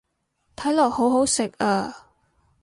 [0.55, 1.95] 睇落好好食啊